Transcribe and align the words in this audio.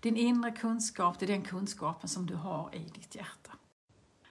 Din 0.00 0.16
inre 0.16 0.50
kunskap, 0.50 1.18
det 1.18 1.26
är 1.26 1.26
den 1.26 1.42
kunskapen 1.42 2.08
som 2.08 2.26
du 2.26 2.34
har 2.34 2.74
i 2.74 2.78
ditt 2.78 3.14
hjärta. 3.14 3.52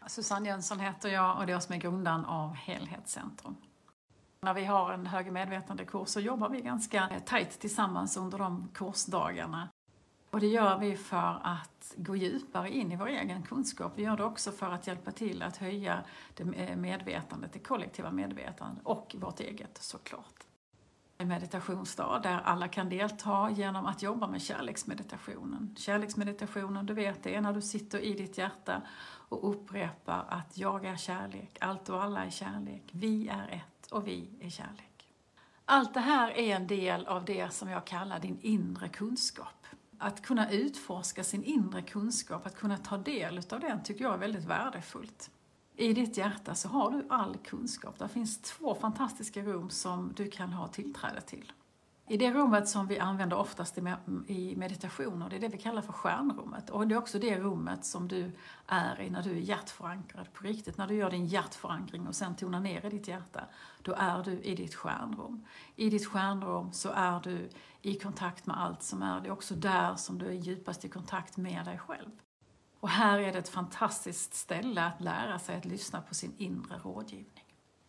Susanne 0.07 0.50
Jönsson 0.50 0.79
heter 0.79 1.09
jag 1.09 1.38
och 1.38 1.45
det 1.45 1.51
är 1.51 1.53
jag 1.53 1.63
som 1.63 1.75
är 1.75 1.79
grundaren 1.79 2.25
av 2.25 2.53
Helhetscentrum. 2.53 3.55
När 4.41 4.53
vi 4.53 4.66
har 4.66 4.94
en 4.94 5.05
högre 5.05 5.31
medvetandekurs 5.31 6.09
så 6.09 6.19
jobbar 6.19 6.50
vi 6.50 6.61
ganska 6.61 7.09
tajt 7.25 7.59
tillsammans 7.59 8.17
under 8.17 8.38
de 8.38 8.69
kursdagarna. 8.73 9.69
Och 10.29 10.39
det 10.39 10.47
gör 10.47 10.78
vi 10.78 10.97
för 10.97 11.39
att 11.44 11.94
gå 11.97 12.16
djupare 12.16 12.72
in 12.72 12.91
i 12.91 12.95
vår 12.95 13.07
egen 13.07 13.44
kunskap. 13.44 13.91
Vi 13.95 14.03
gör 14.03 14.17
det 14.17 14.23
också 14.23 14.51
för 14.51 14.72
att 14.72 14.88
hjälpa 14.88 15.11
till 15.11 15.44
att 15.44 15.57
höja 15.57 16.03
det 16.34 16.45
medvetandet, 16.75 17.53
det 17.53 17.59
kollektiva 17.59 18.11
medvetandet 18.11 18.85
och 18.85 19.16
vårt 19.19 19.39
eget 19.39 19.78
såklart. 19.78 20.37
En 21.17 21.28
meditationsdag 21.28 22.19
där 22.23 22.41
alla 22.44 22.67
kan 22.67 22.89
delta 22.89 23.50
genom 23.51 23.85
att 23.85 24.01
jobba 24.01 24.28
med 24.28 24.41
kärleksmeditationen. 24.41 25.75
Kärleksmeditationen, 25.78 26.85
du 26.85 26.94
vet 26.94 27.23
det 27.23 27.35
är 27.35 27.41
när 27.41 27.53
du 27.53 27.61
sitter 27.61 28.00
i 28.00 28.13
ditt 28.13 28.38
hjärta 28.38 28.81
och 29.29 29.50
upprepar 29.50 30.25
att 30.29 30.57
jag 30.57 30.85
är 30.85 30.95
kärlek, 30.95 31.57
allt 31.61 31.89
och 31.89 32.03
alla 32.03 32.25
är 32.25 32.29
kärlek, 32.29 32.83
vi 32.91 33.28
är 33.28 33.47
ett 33.47 33.91
och 33.91 34.07
vi 34.07 34.29
är 34.41 34.50
kärlek. 34.50 35.13
Allt 35.66 35.94
det 35.94 36.00
här 36.00 36.31
är 36.31 36.55
en 36.55 36.67
del 36.67 37.07
av 37.07 37.25
det 37.25 37.53
som 37.53 37.69
jag 37.69 37.85
kallar 37.85 38.19
din 38.19 38.39
inre 38.41 38.89
kunskap. 38.89 39.66
Att 39.97 40.22
kunna 40.22 40.51
utforska 40.51 41.23
sin 41.23 41.44
inre 41.44 41.81
kunskap, 41.81 42.45
att 42.45 42.55
kunna 42.55 42.78
ta 42.78 42.97
del 42.97 43.41
av 43.51 43.59
den, 43.59 43.84
tycker 43.84 44.03
jag 44.03 44.13
är 44.13 44.17
väldigt 44.17 44.45
värdefullt. 44.45 45.29
I 45.80 45.94
ditt 45.94 46.18
hjärta 46.18 46.56
så 46.56 46.70
har 46.70 46.92
du 46.92 47.06
all 47.10 47.38
kunskap. 47.38 48.00
Det 48.00 48.08
finns 48.08 48.42
två 48.42 48.76
fantastiska 48.76 49.42
rum 49.42 49.70
som 49.70 50.14
du 50.16 50.30
kan 50.30 50.54
ha 50.54 50.68
tillträde 50.68 51.22
till. 51.22 51.52
I 52.10 52.18
det 52.18 52.34
rummet 52.34 52.68
som 52.68 52.88
vi 52.88 53.00
använder 53.00 53.38
oftast 53.38 53.78
i 54.28 54.56
meditationer, 54.56 55.30
det 55.30 55.36
är 55.36 55.40
det 55.40 55.48
vi 55.48 55.58
kallar 55.58 55.82
för 55.82 55.94
stjärnrummet. 55.94 56.70
Och 56.70 56.88
det 56.88 56.96
är 56.96 57.00
också 57.00 57.20
det 57.20 57.40
rummet 57.40 57.86
som 57.86 58.08
du 58.08 58.32
är 58.68 59.02
i 59.02 59.10
när 59.10 59.24
du 59.24 59.32
är 59.32 59.36
hjärtförankrad 59.36 60.34
på 60.34 60.44
riktigt. 60.44 60.78
När 60.78 60.88
du 60.88 60.96
gör 60.96 61.12
din 61.12 61.26
hjärtförankring 61.26 62.08
och 62.08 62.16
sen 62.16 62.36
tonar 62.36 62.59
ner 62.59 62.86
i 62.86 62.90
ditt 62.90 63.08
hjärta, 63.08 63.42
då 63.82 63.94
är 63.98 64.24
du 64.24 64.42
i 64.42 64.56
ditt 64.56 64.76
stjärnrum. 64.76 65.46
I 65.76 65.90
ditt 65.90 66.08
stjärnrum 66.08 66.74
så 66.74 66.90
är 66.90 67.20
du 67.20 67.50
i 67.82 68.00
kontakt 68.00 68.46
med 68.46 68.59
allt 68.59 68.84
som 68.84 69.02
är. 69.02 69.22
Det 69.22 69.28
är 69.28 69.34
också 69.34 69.56
där 69.56 69.96
som 69.96 70.18
du 70.18 70.26
är 70.26 70.32
djupast 70.32 70.86
i 70.86 70.90
kontakt 70.90 71.38
med 71.38 71.66
dig 71.66 71.78
själv. 71.78 72.12
Och 72.80 72.90
här 72.90 73.20
är 73.20 73.34
det 73.34 73.40
ett 73.40 73.50
fantastiskt 73.50 74.34
ställe 74.34 74.84
att 74.84 75.02
lära 75.02 75.40
sig 75.40 75.58
att 75.58 75.66
lyssna 75.66 76.02
på 76.02 76.16
sin 76.16 76.34
inre 76.38 76.78
rådgivning. 76.78 77.46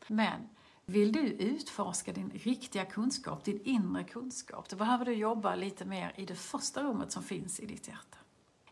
Men 0.07 0.49
vill 0.87 1.13
du 1.13 1.21
utforska 1.21 2.13
din 2.13 2.31
riktiga 2.31 2.85
kunskap, 2.85 3.45
din 3.45 3.61
inre 3.65 4.05
kunskap, 4.05 4.69
då 4.69 4.77
behöver 4.77 5.05
du 5.05 5.13
jobba 5.13 5.55
lite 5.55 5.85
mer 5.85 6.13
i 6.17 6.27
det 6.27 6.35
första 6.35 6.83
rummet 6.83 7.13
som 7.13 7.23
finns 7.23 7.61
i 7.61 7.67
ditt 7.67 7.89
hjärta. 7.89 8.19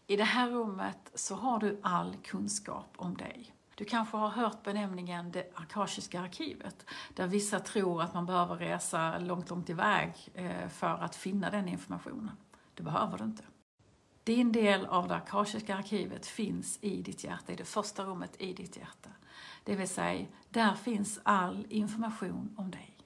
I 0.06 0.16
det 0.16 0.24
här 0.24 0.50
rummet 0.50 1.10
så 1.14 1.34
har 1.34 1.58
du 1.58 1.80
all 1.82 2.16
kunskap 2.16 2.94
om 2.96 3.16
dig. 3.16 3.52
Du 3.74 3.84
kanske 3.84 4.16
har 4.16 4.28
hört 4.28 4.62
benämningen 4.62 5.32
det 5.32 5.52
akashiska 5.54 6.20
arkivet, 6.20 6.86
där 7.14 7.26
vissa 7.26 7.60
tror 7.60 8.02
att 8.02 8.14
man 8.14 8.26
behöver 8.26 8.56
resa 8.56 9.18
långt, 9.18 9.50
långt 9.50 9.70
iväg 9.70 10.12
eh, 10.34 10.68
för 10.68 10.86
att 10.88 11.16
finna 11.16 11.50
den 11.50 11.68
informationen. 11.68 12.36
Det 12.74 12.82
behöver 12.82 13.18
du 13.18 13.24
inte. 13.24 13.42
Din 14.26 14.52
del 14.52 14.86
av 14.86 15.08
det 15.08 15.14
akashiska 15.14 15.76
arkivet 15.76 16.26
finns 16.26 16.78
i 16.80 17.02
ditt 17.02 17.24
hjärta, 17.24 17.52
i 17.52 17.56
det 17.56 17.64
första 17.64 18.04
rummet 18.04 18.36
i 18.38 18.52
ditt 18.52 18.76
hjärta. 18.76 19.10
Det 19.64 19.76
vill 19.76 19.88
säga, 19.88 20.26
där 20.48 20.74
finns 20.74 21.20
all 21.22 21.66
information 21.68 22.54
om 22.58 22.70
dig. 22.70 22.96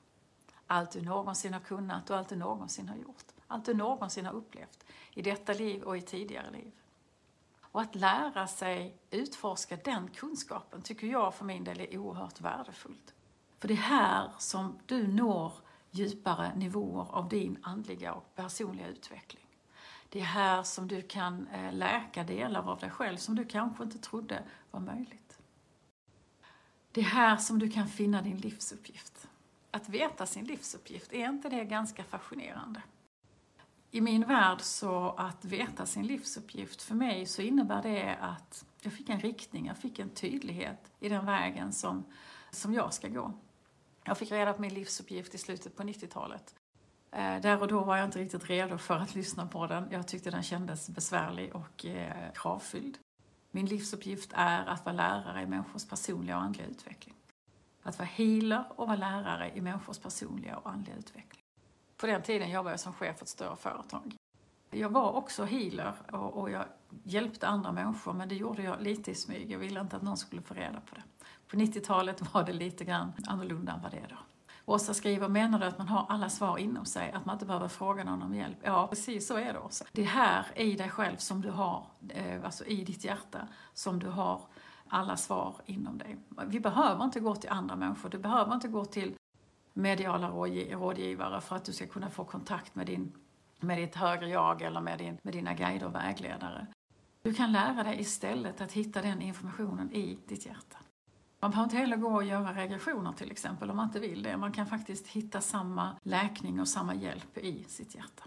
Allt 0.66 0.90
du 0.90 1.02
någonsin 1.02 1.52
har 1.52 1.60
kunnat 1.60 2.10
och 2.10 2.16
allt 2.16 2.28
du 2.28 2.36
någonsin 2.36 2.88
har 2.88 2.96
gjort. 2.96 3.24
Allt 3.46 3.64
du 3.64 3.74
någonsin 3.74 4.26
har 4.26 4.32
upplevt 4.32 4.84
i 5.10 5.22
detta 5.22 5.52
liv 5.52 5.82
och 5.82 5.96
i 5.96 6.00
tidigare 6.00 6.50
liv. 6.50 6.72
Och 7.60 7.80
att 7.80 7.94
lära 7.94 8.46
sig 8.46 8.96
utforska 9.10 9.76
den 9.76 10.08
kunskapen 10.08 10.82
tycker 10.82 11.06
jag 11.06 11.34
för 11.34 11.44
min 11.44 11.64
del 11.64 11.80
är 11.80 11.98
oerhört 11.98 12.40
värdefullt. 12.40 13.14
För 13.58 13.68
det 13.68 13.74
är 13.74 13.78
här 13.78 14.30
som 14.38 14.78
du 14.86 15.06
når 15.06 15.52
djupare 15.90 16.56
nivåer 16.56 17.06
av 17.10 17.28
din 17.28 17.58
andliga 17.62 18.14
och 18.14 18.34
personliga 18.34 18.88
utveckling. 18.88 19.49
Det 20.12 20.20
är 20.20 20.24
här 20.24 20.62
som 20.62 20.88
du 20.88 21.02
kan 21.02 21.48
eh, 21.48 21.72
läka 21.72 22.24
delar 22.24 22.70
av 22.70 22.78
dig 22.78 22.90
själv 22.90 23.16
som 23.16 23.34
du 23.34 23.44
kanske 23.44 23.84
inte 23.84 23.98
trodde 23.98 24.42
var 24.70 24.80
möjligt. 24.80 25.38
Det 26.92 27.00
är 27.00 27.04
här 27.04 27.36
som 27.36 27.58
du 27.58 27.70
kan 27.70 27.88
finna 27.88 28.22
din 28.22 28.36
livsuppgift. 28.36 29.28
Att 29.70 29.88
veta 29.88 30.26
sin 30.26 30.44
livsuppgift, 30.44 31.12
är 31.12 31.28
inte 31.28 31.48
det 31.48 31.64
ganska 31.64 32.04
fascinerande? 32.04 32.82
I 33.90 34.00
min 34.00 34.26
värld 34.26 34.60
så 34.60 35.14
att 35.18 35.44
veta 35.44 35.86
sin 35.86 36.06
livsuppgift, 36.06 36.82
för 36.82 36.94
mig 36.94 37.26
så 37.26 37.42
innebär 37.42 37.82
det 37.82 38.16
att 38.20 38.64
jag 38.82 38.92
fick 38.92 39.08
en 39.08 39.20
riktning, 39.20 39.66
jag 39.66 39.78
fick 39.78 39.98
en 39.98 40.10
tydlighet 40.10 40.92
i 41.00 41.08
den 41.08 41.26
vägen 41.26 41.72
som, 41.72 42.04
som 42.50 42.74
jag 42.74 42.94
ska 42.94 43.08
gå. 43.08 43.32
Jag 44.04 44.18
fick 44.18 44.32
reda 44.32 44.52
på 44.52 44.60
min 44.60 44.74
livsuppgift 44.74 45.34
i 45.34 45.38
slutet 45.38 45.76
på 45.76 45.82
90-talet. 45.82 46.54
Eh, 47.12 47.40
där 47.40 47.60
och 47.60 47.68
då 47.68 47.84
var 47.84 47.96
jag 47.96 48.04
inte 48.04 48.18
riktigt 48.18 48.50
redo 48.50 48.78
för 48.78 48.94
att 48.94 49.14
lyssna 49.14 49.46
på 49.46 49.66
den. 49.66 49.88
Jag 49.90 50.08
tyckte 50.08 50.30
den 50.30 50.42
kändes 50.42 50.88
besvärlig 50.88 51.54
och 51.54 51.86
eh, 51.86 52.32
kravfylld. 52.34 52.98
Min 53.50 53.66
livsuppgift 53.66 54.30
är 54.34 54.66
att 54.66 54.84
vara 54.84 54.96
lärare 54.96 55.42
i 55.42 55.46
människors 55.46 55.88
personliga 55.88 56.36
och 56.36 56.42
andliga 56.42 56.66
utveckling. 56.66 57.14
Att 57.82 57.98
vara 57.98 58.08
healer 58.08 58.64
och 58.76 58.86
vara 58.86 58.96
lärare 58.96 59.52
i 59.54 59.60
människors 59.60 59.98
personliga 59.98 60.56
och 60.56 60.70
andliga 60.70 60.96
utveckling. 60.96 61.42
På 61.96 62.06
den 62.06 62.22
tiden 62.22 62.50
jobbade 62.50 62.72
jag 62.72 62.80
som 62.80 62.92
chef 62.92 63.16
för 63.18 63.24
ett 63.24 63.28
större 63.28 63.56
företag. 63.56 64.16
Jag 64.70 64.88
var 64.88 65.12
också 65.12 65.44
healer 65.44 65.94
och, 66.12 66.36
och 66.36 66.50
jag 66.50 66.64
hjälpte 67.02 67.48
andra 67.48 67.72
människor 67.72 68.12
men 68.12 68.28
det 68.28 68.34
gjorde 68.34 68.62
jag 68.62 68.82
lite 68.82 69.10
i 69.10 69.14
smyg. 69.14 69.50
Jag 69.50 69.58
ville 69.58 69.80
inte 69.80 69.96
att 69.96 70.02
någon 70.02 70.16
skulle 70.16 70.42
få 70.42 70.54
reda 70.54 70.80
på 70.80 70.94
det. 70.94 71.02
På 71.48 71.56
90-talet 71.56 72.34
var 72.34 72.44
det 72.44 72.52
lite 72.52 72.84
grann 72.84 73.12
annorlunda 73.26 73.72
än 73.72 73.82
vad 73.82 73.90
det 73.90 73.96
är 73.98 74.08
då. 74.08 74.16
Åsa 74.70 74.94
skriver, 74.94 75.28
menar 75.28 75.58
du 75.58 75.66
att 75.66 75.78
man 75.78 75.88
har 75.88 76.06
alla 76.08 76.30
svar 76.30 76.58
inom 76.58 76.84
sig? 76.84 77.12
Att 77.12 77.26
man 77.26 77.34
inte 77.34 77.46
behöver 77.46 77.68
fråga 77.68 78.04
någon 78.04 78.22
om 78.22 78.34
hjälp? 78.34 78.58
Ja, 78.62 78.86
precis 78.86 79.26
så 79.26 79.36
är 79.36 79.52
det 79.52 79.58
Åsa. 79.58 79.84
Det 79.92 80.02
är 80.02 80.06
här 80.06 80.46
i 80.54 80.74
dig 80.74 80.88
själv 80.88 81.16
som 81.16 81.40
du 81.40 81.50
har, 81.50 81.86
eh, 82.08 82.44
alltså 82.44 82.64
i 82.64 82.84
ditt 82.84 83.04
hjärta, 83.04 83.48
som 83.74 83.98
du 83.98 84.08
har 84.08 84.40
alla 84.88 85.16
svar 85.16 85.54
inom 85.66 85.98
dig. 85.98 86.16
Vi 86.46 86.60
behöver 86.60 87.04
inte 87.04 87.20
gå 87.20 87.34
till 87.34 87.50
andra 87.50 87.76
människor, 87.76 88.08
du 88.08 88.18
behöver 88.18 88.54
inte 88.54 88.68
gå 88.68 88.84
till 88.84 89.14
mediala 89.72 90.30
rådgivare 90.30 91.40
för 91.40 91.56
att 91.56 91.64
du 91.64 91.72
ska 91.72 91.86
kunna 91.86 92.10
få 92.10 92.24
kontakt 92.24 92.74
med, 92.74 92.86
din, 92.86 93.12
med 93.60 93.78
ditt 93.78 93.94
högre 93.94 94.28
jag 94.28 94.62
eller 94.62 94.80
med, 94.80 94.98
din, 94.98 95.18
med 95.22 95.34
dina 95.34 95.54
guider 95.54 95.86
och 95.86 95.94
vägledare. 95.94 96.66
Du 97.22 97.34
kan 97.34 97.52
lära 97.52 97.82
dig 97.82 98.00
istället 98.00 98.60
att 98.60 98.72
hitta 98.72 99.02
den 99.02 99.22
informationen 99.22 99.92
i 99.92 100.18
ditt 100.28 100.46
hjärta. 100.46 100.76
Man 101.40 101.50
behöver 101.50 101.64
inte 101.64 101.76
heller 101.76 101.96
gå 101.96 102.08
och 102.08 102.24
göra 102.24 102.54
regressioner 102.54 103.12
till 103.12 103.30
exempel 103.30 103.70
om 103.70 103.76
man 103.76 103.86
inte 103.86 104.00
vill 104.00 104.22
det. 104.22 104.36
Man 104.36 104.52
kan 104.52 104.66
faktiskt 104.66 105.06
hitta 105.06 105.40
samma 105.40 105.96
läkning 106.02 106.60
och 106.60 106.68
samma 106.68 106.94
hjälp 106.94 107.38
i 107.38 107.64
sitt 107.64 107.94
hjärta. 107.94 108.24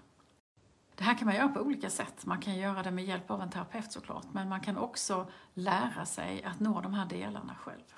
Det 0.95 1.03
här 1.03 1.17
kan 1.17 1.25
man 1.25 1.35
göra 1.35 1.47
på 1.47 1.59
olika 1.59 1.89
sätt. 1.89 2.25
Man 2.25 2.41
kan 2.41 2.57
göra 2.57 2.83
det 2.83 2.91
med 2.91 3.05
hjälp 3.05 3.31
av 3.31 3.41
en 3.41 3.49
terapeut 3.49 3.91
såklart, 3.91 4.25
men 4.31 4.49
man 4.49 4.61
kan 4.61 4.77
också 4.77 5.27
lära 5.53 6.05
sig 6.05 6.43
att 6.43 6.59
nå 6.59 6.81
de 6.81 6.93
här 6.93 7.05
delarna 7.05 7.55
själv. 7.55 7.95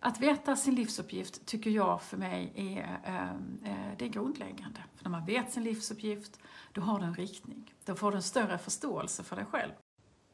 Att 0.00 0.20
veta 0.20 0.56
sin 0.56 0.74
livsuppgift 0.74 1.46
tycker 1.46 1.70
jag 1.70 2.02
för 2.02 2.16
mig 2.16 2.52
är, 2.54 3.00
ehm, 3.04 3.58
eh, 3.64 3.98
det 3.98 4.04
är 4.04 4.08
grundläggande. 4.08 4.80
För 4.96 5.04
när 5.04 5.10
man 5.10 5.26
vet 5.26 5.52
sin 5.52 5.64
livsuppgift, 5.64 6.40
då 6.72 6.80
har 6.80 6.98
du 6.98 7.04
en 7.04 7.14
riktning. 7.14 7.74
Då 7.84 7.94
får 7.94 8.10
du 8.10 8.16
en 8.16 8.22
större 8.22 8.58
förståelse 8.58 9.24
för 9.24 9.36
dig 9.36 9.44
själv. 9.44 9.72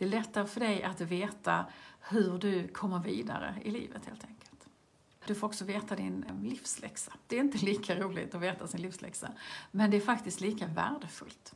Det 0.01 0.07
är 0.07 0.09
lättare 0.09 0.47
för 0.47 0.61
dig 0.61 0.83
att 0.83 1.01
veta 1.01 1.67
hur 2.01 2.39
du 2.39 2.69
kommer 2.69 2.99
vidare 2.99 3.55
i 3.65 3.71
livet 3.71 4.07
helt 4.07 4.25
enkelt. 4.25 4.69
Du 5.27 5.35
får 5.35 5.47
också 5.47 5.65
veta 5.65 5.97
din 5.97 6.25
eh, 6.29 6.43
livsläxa. 6.43 7.13
Det 7.27 7.37
är 7.37 7.41
inte 7.41 7.59
lika 7.59 7.97
roligt 8.01 8.35
att 8.35 8.41
veta 8.41 8.67
sin 8.67 8.83
livsläxa, 8.83 9.33
men 9.71 9.91
det 9.91 9.97
är 9.97 10.01
faktiskt 10.01 10.41
lika 10.41 10.67
värdefullt. 10.67 11.55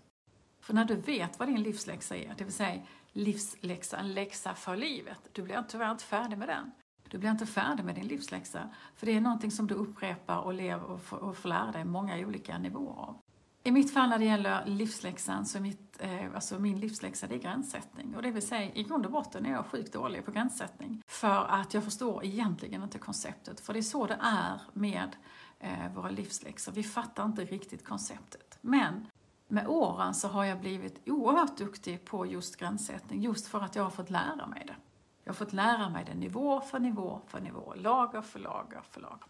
För 0.60 0.74
när 0.74 0.84
du 0.84 0.94
vet 0.94 1.38
vad 1.38 1.48
din 1.48 1.62
livsläxa 1.62 2.16
är, 2.16 2.34
det 2.38 2.44
vill 2.44 2.52
säga 2.52 2.82
livsläxa, 3.12 3.96
en 3.96 4.14
läxa 4.14 4.54
för 4.54 4.76
livet, 4.76 5.18
du 5.32 5.42
blir 5.42 5.64
tyvärr 5.68 5.90
inte 5.90 6.04
färdig 6.04 6.38
med 6.38 6.48
den. 6.48 6.70
Du 7.08 7.18
blir 7.18 7.30
inte 7.30 7.46
färdig 7.46 7.84
med 7.84 7.94
din 7.94 8.06
livsläxa, 8.06 8.70
för 8.96 9.06
det 9.06 9.12
är 9.12 9.20
någonting 9.20 9.50
som 9.50 9.66
du 9.66 9.74
upprepar 9.74 10.38
och 10.38 10.54
lever 10.54 10.84
och 10.84 11.02
får, 11.02 11.16
och 11.16 11.36
får 11.36 11.48
lära 11.48 11.72
dig 11.72 11.84
många 11.84 12.16
olika 12.16 12.58
nivåer 12.58 12.98
av. 12.98 13.18
I 13.66 13.70
mitt 13.70 13.94
fall 13.94 14.08
när 14.08 14.18
det 14.18 14.24
gäller 14.24 14.66
livsläxan, 14.66 15.46
så 15.46 15.60
mitt, 15.60 15.96
eh, 16.00 16.34
alltså 16.34 16.58
min 16.58 16.80
livsläxa 16.80 17.26
det 17.26 17.34
är 17.34 17.38
gränssättning. 17.38 18.16
Och 18.16 18.22
det 18.22 18.30
vill 18.30 18.46
säga, 18.46 18.74
i 18.74 18.82
grund 18.82 19.06
och 19.06 19.12
botten 19.12 19.46
är 19.46 19.50
jag 19.50 19.66
sjukt 19.66 19.92
dålig 19.92 20.24
på 20.24 20.30
gränssättning. 20.30 21.02
För 21.06 21.44
att 21.44 21.74
jag 21.74 21.84
förstår 21.84 22.24
egentligen 22.24 22.82
inte 22.82 22.98
konceptet. 22.98 23.60
För 23.60 23.72
det 23.72 23.78
är 23.78 23.82
så 23.82 24.06
det 24.06 24.18
är 24.20 24.60
med 24.72 25.16
eh, 25.60 25.92
våra 25.94 26.10
livsläxor. 26.10 26.72
Vi 26.72 26.82
fattar 26.82 27.24
inte 27.24 27.44
riktigt 27.44 27.84
konceptet. 27.84 28.58
Men 28.60 29.06
med 29.48 29.66
åren 29.66 30.14
så 30.14 30.28
har 30.28 30.44
jag 30.44 30.60
blivit 30.60 31.08
oerhört 31.08 31.56
duktig 31.56 32.04
på 32.04 32.26
just 32.26 32.56
gränssättning, 32.56 33.22
just 33.22 33.46
för 33.46 33.60
att 33.60 33.76
jag 33.76 33.82
har 33.82 33.90
fått 33.90 34.10
lära 34.10 34.46
mig 34.46 34.64
det. 34.66 34.76
Jag 35.24 35.32
har 35.32 35.36
fått 35.36 35.52
lära 35.52 35.88
mig 35.88 36.04
det 36.04 36.14
nivå 36.14 36.60
för 36.60 36.78
nivå 36.78 37.20
för 37.26 37.40
nivå, 37.40 37.74
lager 37.76 38.22
för 38.22 38.38
lager 38.38 38.80
för 38.90 39.00
lager. 39.00 39.26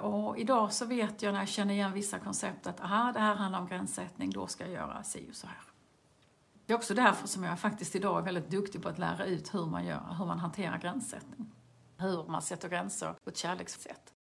Och 0.00 0.38
idag 0.38 0.72
så 0.72 0.86
vet 0.86 1.22
jag 1.22 1.32
när 1.32 1.40
jag 1.40 1.48
känner 1.48 1.74
igen 1.74 1.92
vissa 1.92 2.18
koncept 2.18 2.66
att 2.66 2.80
aha, 2.80 3.12
det 3.12 3.20
här 3.20 3.34
handlar 3.34 3.60
om 3.60 3.68
gränssättning, 3.68 4.30
då 4.30 4.46
ska 4.46 4.64
jag 4.64 4.72
göra 4.72 5.02
si 5.02 5.30
och 5.30 5.36
så 5.36 5.46
här. 5.46 5.60
Det 6.66 6.72
är 6.72 6.76
också 6.76 6.94
därför 6.94 7.28
som 7.28 7.44
jag 7.44 7.60
faktiskt 7.60 7.96
idag 7.96 8.18
är 8.18 8.22
väldigt 8.22 8.50
duktig 8.50 8.82
på 8.82 8.88
att 8.88 8.98
lära 8.98 9.24
ut 9.24 9.54
hur 9.54 9.66
man 9.66 9.86
gör, 9.86 10.14
hur 10.18 10.26
man 10.26 10.38
hanterar 10.38 10.78
gränssättning. 10.78 11.50
Hur 11.96 12.24
man 12.24 12.42
sätter 12.42 12.68
gränser 12.68 13.14
på 13.24 13.30
ett 13.30 13.36
kärlekssätt. 13.36 14.14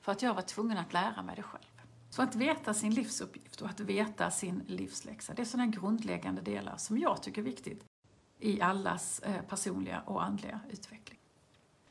För 0.00 0.12
att 0.12 0.22
jag 0.22 0.34
var 0.34 0.42
tvungen 0.42 0.78
att 0.78 0.92
lära 0.92 1.22
mig 1.22 1.36
det 1.36 1.42
själv. 1.42 1.82
Så 2.10 2.22
att 2.22 2.34
veta 2.34 2.74
sin 2.74 2.94
livsuppgift 2.94 3.60
och 3.60 3.68
att 3.68 3.80
veta 3.80 4.30
sin 4.30 4.62
livsläxa, 4.66 5.34
det 5.34 5.42
är 5.42 5.46
sådana 5.46 5.70
grundläggande 5.70 6.42
delar 6.42 6.76
som 6.76 6.98
jag 6.98 7.22
tycker 7.22 7.40
är 7.40 7.44
viktigt 7.44 7.84
i 8.38 8.60
allas 8.60 9.18
eh, 9.18 9.42
personliga 9.42 10.00
och 10.00 10.24
andliga 10.24 10.60
utveckling. 10.70 11.18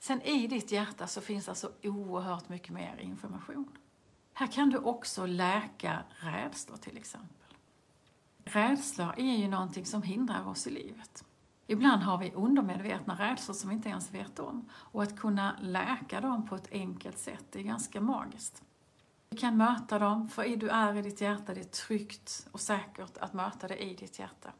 Sen 0.01 0.21
i 0.21 0.48
ditt 0.48 0.71
hjärta 0.71 1.07
så 1.07 1.21
finns 1.21 1.50
alltså 1.50 1.71
oerhört 1.83 2.50
mycket 2.50 2.69
mer 2.69 2.98
information. 3.00 3.77
Här 4.33 4.48
kan 4.48 4.69
du 4.69 4.77
också 4.77 5.25
läka 5.25 6.03
rädslor 6.09 6.77
till 6.77 6.98
exempel. 6.98 7.57
Rädslor 8.44 9.13
är 9.18 9.38
ju 9.38 9.48
någonting 9.48 9.86
som 9.86 10.01
hindrar 10.01 10.48
oss 10.48 10.68
i 10.68 10.69
livet. 10.69 11.25
Ibland 11.68 12.01
har 12.01 12.18
vi 12.18 12.31
undermedvetna 12.31 13.15
rädslor 13.15 13.56
som 13.56 13.69
vi 13.69 13.75
inte 13.75 13.89
ens 13.89 14.13
vet 14.13 14.39
om. 14.39 14.69
Och 14.74 15.03
att 15.03 15.19
kunna 15.19 15.56
läka 15.62 16.21
dem 16.21 16.47
på 16.47 16.56
ett 16.56 16.71
enkelt 16.71 17.18
sätt 17.18 17.56
är 17.56 17.62
ganska 17.62 18.01
magiskt. 18.01 18.63
Du 19.30 19.38
kan 19.38 19.57
möta 19.57 20.00
dem, 20.00 20.30
för 20.30 20.57
du 20.57 20.69
är 20.69 20.95
i 20.95 21.01
ditt 21.01 21.21
hjärta, 21.21 21.54
det 21.54 21.59
är 21.59 21.63
tryggt 21.63 22.47
och 22.51 22.59
säkert 22.59 23.18
att 23.18 23.33
möta 23.33 23.68
det 23.68 23.83
i 23.83 23.95
ditt 23.95 24.19
hjärta. 24.19 24.51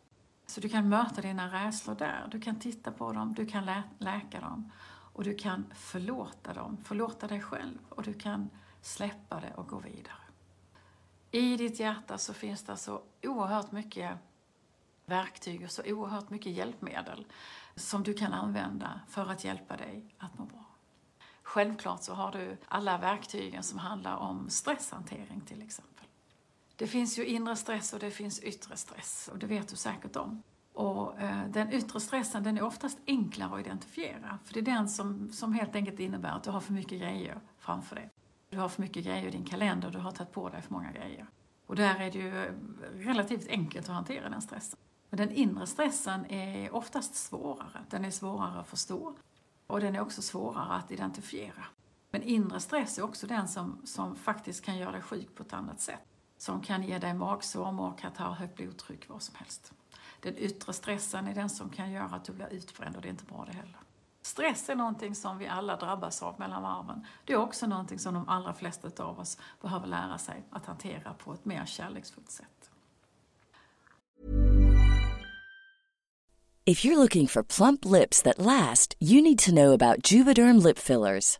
Så 0.46 0.62
du 0.62 0.70
kan 0.70 0.90
möta 0.90 1.22
dina 1.22 1.66
rädslor 1.66 1.96
där, 1.96 2.28
du 2.32 2.42
kan 2.42 2.60
titta 2.60 2.92
på 2.92 3.12
dem, 3.12 3.34
du 3.34 3.46
kan 3.46 3.66
lä 3.66 3.84
läka 3.98 4.40
dem. 4.40 4.72
Och 5.14 5.24
du 5.24 5.36
kan 5.36 5.74
förlåta 5.76 6.54
dem, 6.54 6.78
förlåta 6.84 7.28
dig 7.28 7.42
själv 7.42 7.78
och 7.90 8.04
du 8.04 8.14
kan 8.14 8.50
släppa 8.82 9.40
det 9.40 9.54
och 9.56 9.68
gå 9.68 9.80
vidare. 9.80 10.22
I 11.32 11.58
ditt 11.58 11.80
hjärta 11.80 12.18
så 12.18 12.34
finns 12.34 12.64
det 12.64 12.78
så 12.78 13.02
oerhört 13.24 13.72
mycket 13.72 14.18
verktyg 15.06 15.64
och 15.64 15.72
så 15.72 15.84
oerhört 15.86 16.30
mycket 16.30 16.52
hjälpmedel 16.52 17.26
som 17.76 18.04
du 18.04 18.14
kan 18.14 18.34
använda 18.34 19.02
för 19.08 19.32
att 19.32 19.44
hjälpa 19.44 19.78
dig 19.78 20.16
att 20.18 20.38
må 20.38 20.46
bra. 20.46 20.66
Självklart 21.44 22.04
så 22.04 22.14
har 22.14 22.32
du 22.32 22.58
alla 22.68 22.98
verktygen 22.98 23.64
som 23.64 23.80
handlar 23.80 24.16
om 24.16 24.50
stresshantering 24.50 25.42
till 25.42 25.62
exempel. 25.62 26.06
Det 26.76 26.88
finns 26.88 27.20
ju 27.20 27.26
inre 27.26 27.56
stress 27.56 27.94
och 27.94 28.00
det 28.00 28.12
finns 28.12 28.40
yttre 28.40 28.78
stress 28.78 29.30
och 29.32 29.38
det 29.38 29.48
vet 29.48 29.68
du 29.68 29.76
säkert 29.76 30.16
om. 30.16 30.44
Och 30.74 31.22
eh, 31.22 31.48
den 31.50 31.74
yttre 31.74 32.00
stressen 32.00 32.44
den 32.44 32.58
är 32.58 32.64
oftast 32.64 33.00
enklare 33.08 33.54
att 33.54 33.60
identifiera. 33.60 34.40
För 34.44 34.54
det 34.54 34.60
är 34.60 34.76
den 34.76 34.90
som, 34.90 35.32
som 35.32 35.54
helt 35.54 35.76
enkelt 35.76 36.00
innebär 36.00 36.30
att 36.30 36.44
du 36.44 36.52
har 36.52 36.60
för 36.60 36.74
mycket 36.74 37.00
grejer 37.00 37.40
framför 37.58 37.96
dig. 37.96 38.10
Du 38.50 38.58
har 38.58 38.70
för 38.70 38.82
mycket 38.82 39.06
grejer 39.06 39.28
i 39.28 39.32
din 39.32 39.46
kalender, 39.46 39.92
du 39.92 40.00
har 40.00 40.12
tagit 40.12 40.34
på 40.34 40.50
dig 40.50 40.62
för 40.62 40.74
många 40.74 40.92
grejer. 40.92 41.28
Och 41.66 41.76
där 41.76 42.00
är 42.00 42.12
det 42.12 42.20
ju 42.20 42.54
relativt 43.06 43.48
enkelt 43.48 43.90
att 43.90 43.96
hantera 43.96 44.30
den 44.30 44.42
stressen. 44.42 44.80
Men 45.10 45.18
den 45.18 45.32
inre 45.32 45.68
stressen 45.68 46.26
är 46.26 46.76
oftast 46.76 47.16
svårare. 47.16 47.86
Den 47.90 48.06
är 48.06 48.12
svårare 48.12 48.60
att 48.60 48.68
förstå 48.68 49.16
och 49.68 49.80
den 49.80 49.96
är 49.96 50.02
också 50.02 50.22
svårare 50.22 50.74
att 50.74 50.92
identifiera. 50.92 51.66
Men 52.10 52.24
inre 52.24 52.60
stress 52.60 52.98
är 52.98 53.04
också 53.04 53.28
den 53.28 53.48
som, 53.48 53.82
som 53.84 54.16
faktiskt 54.16 54.66
kan 54.66 54.78
göra 54.78 54.92
dig 54.92 55.02
sjuk 55.02 55.36
på 55.36 55.44
ett 55.44 55.54
annat 55.54 55.82
sätt. 55.82 56.02
Som 56.38 56.62
kan 56.62 56.84
ge 56.84 56.98
dig 56.98 57.14
magsår, 57.14 57.72
magkatarr, 57.72 58.32
högt 58.32 58.56
blodtryck, 58.56 59.10
vad 59.10 59.22
som 59.22 59.36
helst. 59.36 59.74
Den 60.22 60.38
yttre 60.38 60.74
stressen 60.74 61.28
är 61.28 61.36
den 61.36 61.50
som 61.50 61.70
kan 61.70 61.92
göra 61.92 62.06
att 62.06 62.26
du 62.26 62.32
blir 62.32 62.54
utbränd 62.54 62.96
och 62.96 63.02
det 63.02 63.08
är 63.08 63.10
inte 63.10 63.26
bra 63.26 63.46
det 63.46 63.58
heller. 63.58 63.80
Stress 64.22 64.70
är 64.70 64.76
någonting 64.76 65.16
som 65.16 65.38
vi 65.38 65.48
alla 65.48 65.76
drabbas 65.76 66.24
av 66.24 66.40
mellan 66.40 66.64
varven. 66.64 67.06
Det 67.26 67.34
är 67.34 67.38
också 67.38 67.68
någonting 67.68 68.00
som 68.00 68.14
de 68.14 68.30
allra 68.30 68.54
flesta 68.54 69.04
av 69.04 69.20
oss 69.20 69.38
behöver 69.62 69.88
lära 69.88 70.18
sig 70.18 70.44
att 70.50 70.66
hantera 70.66 71.14
på 71.14 71.34
ett 71.34 71.46
mer 71.46 71.66
kärleksfullt 71.66 72.30
sätt. 72.30 72.72
If 76.66 76.86
you're 76.86 76.98
looking 76.98 77.28
for 77.28 77.44
plump 77.44 77.86
lips 77.86 78.22
that 78.22 78.38
last, 78.38 78.96
you 79.00 79.22
need 79.22 79.40
to 79.40 79.52
know 79.52 79.74
about 79.74 80.12
Juvederm 80.12 80.58
lip 80.64 80.80
fillers. 80.80 81.40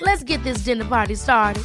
Let's 0.00 0.22
get 0.22 0.44
this 0.44 0.64
dinner 0.64 0.84
party 0.84 1.16
started. 1.16 1.62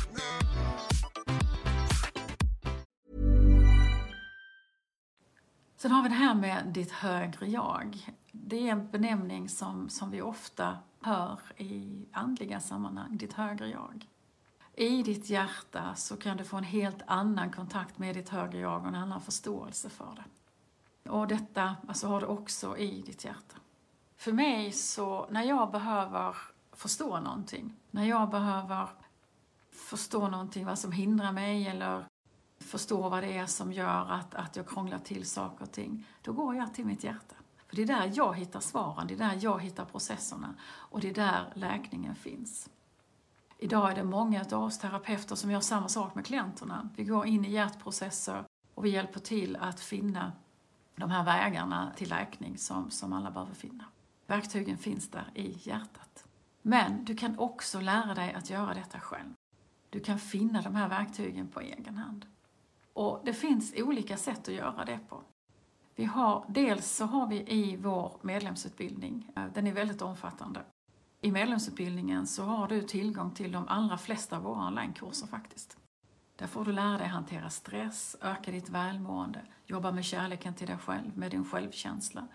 Sen 5.77 5.91
har 5.91 6.03
vi 6.03 6.09
det 6.09 6.15
här 6.15 6.35
med 6.35 6.67
ditt 6.67 6.91
högre 6.91 7.47
jag. 7.47 8.07
Det 8.31 8.67
är 8.67 8.71
en 8.71 8.91
benämning 8.91 9.49
som, 9.49 9.89
som 9.89 10.11
vi 10.11 10.21
ofta 10.21 10.77
hör 11.01 11.39
i 11.57 12.05
andliga 12.11 12.59
sammanhang, 12.59 13.17
ditt 13.17 13.33
högre 13.33 13.67
jag. 13.67 14.05
I 14.73 15.03
ditt 15.03 15.29
hjärta 15.29 15.95
så 15.95 16.17
kan 16.17 16.37
du 16.37 16.43
få 16.43 16.57
en 16.57 16.63
helt 16.63 17.01
annan 17.07 17.51
kontakt 17.51 17.97
med 17.97 18.15
ditt 18.15 18.29
högre 18.29 18.59
jag 18.59 18.81
och 18.81 18.87
en 18.87 18.95
annan 18.95 19.21
förståelse 19.21 19.89
för 19.89 20.15
det. 20.15 21.09
Och 21.09 21.27
detta 21.27 21.75
alltså, 21.87 22.07
har 22.07 22.21
du 22.21 22.25
också 22.25 22.77
i 22.77 23.01
ditt 23.01 23.25
hjärta. 23.25 23.57
För 24.17 24.31
mig 24.31 24.71
så, 24.71 25.27
när 25.29 25.43
jag 25.43 25.71
behöver 25.71 26.35
förstå 26.81 27.19
någonting, 27.19 27.73
när 27.91 28.05
jag 28.05 28.29
behöver 28.29 28.89
förstå 29.71 30.27
någonting, 30.27 30.65
vad 30.65 30.79
som 30.79 30.91
hindrar 30.91 31.31
mig 31.31 31.67
eller 31.67 32.05
förstå 32.59 33.09
vad 33.09 33.23
det 33.23 33.37
är 33.37 33.45
som 33.45 33.73
gör 33.73 34.11
att, 34.11 34.35
att 34.35 34.55
jag 34.55 34.67
krånglar 34.67 34.99
till 34.99 35.25
saker 35.25 35.65
och 35.65 35.71
ting, 35.71 36.07
då 36.21 36.33
går 36.33 36.55
jag 36.55 36.73
till 36.73 36.85
mitt 36.85 37.03
hjärta. 37.03 37.35
För 37.67 37.75
det 37.75 37.81
är 37.81 37.87
där 37.87 38.11
jag 38.13 38.37
hittar 38.37 38.59
svaren, 38.59 39.07
det 39.07 39.13
är 39.13 39.17
där 39.17 39.39
jag 39.41 39.61
hittar 39.61 39.85
processerna 39.85 40.55
och 40.63 40.99
det 40.99 41.09
är 41.09 41.13
där 41.13 41.53
läkningen 41.55 42.15
finns. 42.15 42.69
Idag 43.57 43.91
är 43.91 43.95
det 43.95 44.03
många 44.03 44.45
av 44.51 44.63
oss 44.63 44.79
terapeuter 44.79 45.35
som 45.35 45.51
gör 45.51 45.59
samma 45.59 45.87
sak 45.87 46.15
med 46.15 46.25
klienterna. 46.25 46.89
Vi 46.95 47.03
går 47.03 47.25
in 47.25 47.45
i 47.45 47.51
hjärtprocesser 47.51 48.43
och 48.73 48.85
vi 48.85 48.89
hjälper 48.89 49.19
till 49.19 49.55
att 49.55 49.79
finna 49.79 50.31
de 50.95 51.09
här 51.09 51.23
vägarna 51.23 51.91
till 51.95 52.09
läkning 52.09 52.57
som, 52.57 52.91
som 52.91 53.13
alla 53.13 53.31
behöver 53.31 53.53
finna. 53.53 53.85
Verktygen 54.27 54.77
finns 54.77 55.09
där 55.09 55.31
i 55.35 55.57
hjärtat. 55.59 56.20
Men 56.61 57.05
du 57.05 57.15
kan 57.15 57.39
också 57.39 57.79
lära 57.79 58.13
dig 58.13 58.33
att 58.33 58.49
göra 58.49 58.73
detta 58.73 58.99
själv. 58.99 59.33
Du 59.89 59.99
kan 59.99 60.19
finna 60.19 60.61
de 60.61 60.75
här 60.75 60.89
verktygen 60.89 61.47
på 61.47 61.61
egen 61.61 61.97
hand. 61.97 62.25
Och 62.93 63.21
det 63.25 63.33
finns 63.33 63.73
olika 63.77 64.17
sätt 64.17 64.47
att 64.47 64.53
göra 64.53 64.85
det 64.85 64.99
på. 65.09 65.21
Vi 65.95 66.05
har, 66.05 66.45
dels 66.47 66.91
så 66.91 67.05
har 67.05 67.27
vi 67.27 67.35
i 67.35 67.77
vår 67.77 68.17
medlemsutbildning, 68.21 69.31
eh, 69.35 69.45
den 69.53 69.67
är 69.67 69.73
väldigt 69.73 70.01
omfattande. 70.01 70.61
I 71.21 71.31
medlemsutbildningen 71.31 72.27
så 72.27 72.43
har 72.43 72.67
du 72.67 72.81
tillgång 72.81 73.31
till 73.31 73.51
de 73.51 73.67
allra 73.67 73.97
flesta 73.97 74.37
av 74.37 74.43
våra 74.43 74.67
onlinekurser 74.67 75.27
faktiskt. 75.27 75.77
Där 76.35 76.47
får 76.47 76.65
du 76.65 76.71
lära 76.71 76.97
dig 76.97 77.07
hantera 77.07 77.49
stress, 77.49 78.15
öka 78.21 78.51
ditt 78.51 78.69
välmående, 78.69 79.41
jobba 79.65 79.91
med 79.91 80.05
kärleken 80.05 80.53
till 80.53 80.67
dig 80.67 80.77
själv, 80.77 81.17
med 81.17 81.31
din 81.31 81.45
självkänsla. 81.45 82.27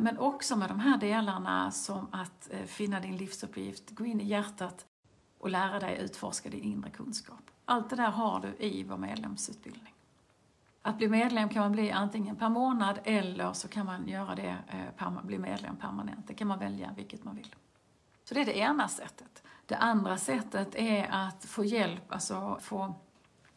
Men 0.00 0.18
också 0.18 0.56
med 0.56 0.68
de 0.68 0.80
här 0.80 0.98
delarna 0.98 1.70
som 1.70 2.06
att 2.12 2.48
eh, 2.50 2.64
finna 2.64 3.00
din 3.00 3.16
livsuppgift, 3.16 3.90
gå 3.90 4.04
in 4.04 4.20
i 4.20 4.24
hjärtat 4.24 4.86
och 5.38 5.50
lära 5.50 5.80
dig 5.80 5.98
utforska 6.00 6.50
din 6.50 6.62
inre 6.62 6.90
kunskap. 6.90 7.50
Allt 7.64 7.90
det 7.90 7.96
där 7.96 8.10
har 8.10 8.40
du 8.40 8.66
i 8.66 8.84
vår 8.84 8.96
medlemsutbildning. 8.96 9.94
Att 10.82 10.98
bli 10.98 11.08
medlem 11.08 11.48
kan 11.48 11.62
man 11.62 11.72
bli 11.72 11.90
antingen 11.90 12.36
per 12.36 12.48
månad 12.48 12.98
eller 13.04 13.52
så 13.52 13.68
kan 13.68 13.86
man 13.86 14.08
göra 14.08 14.34
det, 14.34 14.56
eh, 14.98 15.22
bli 15.22 15.38
medlem 15.38 15.76
permanent. 15.76 16.26
Det 16.26 16.34
kan 16.34 16.48
man 16.48 16.58
välja 16.58 16.94
vilket 16.96 17.24
man 17.24 17.36
vill. 17.36 17.54
Så 18.24 18.34
det 18.34 18.40
är 18.40 18.46
det 18.46 18.58
ena 18.58 18.88
sättet. 18.88 19.42
Det 19.66 19.76
andra 19.76 20.18
sättet 20.18 20.74
är 20.74 21.08
att 21.10 21.44
få 21.44 21.64
hjälp, 21.64 22.12
alltså 22.12 22.58
få 22.60 22.94